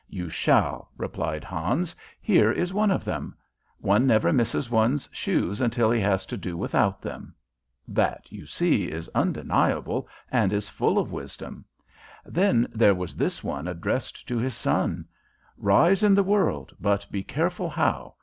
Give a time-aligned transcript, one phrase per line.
[0.09, 1.95] "You shall," replied Hans.
[2.19, 3.35] "Here is one of them:
[3.77, 7.35] 'One never misses one's shoes until he has to do without them.'
[7.87, 11.65] That, you see, is undeniable, and is full of wisdom.
[12.25, 15.05] Then there was this one addressed to his son:
[15.55, 18.15] 'Rise in the world, but be careful how.